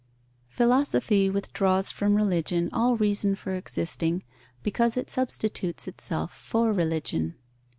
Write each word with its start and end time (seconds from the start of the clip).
_Philosophy 0.49 1.29
withdraws 1.29 1.91
from 1.91 2.15
religion 2.15 2.71
all 2.73 2.97
reason 2.97 3.35
for 3.35 3.53
existing, 3.53 4.23
because 4.63 4.97
it 4.97 5.11
substitutes 5.11 5.87
itself 5.87 6.33
for 6.33 6.73
religion. 6.73 7.35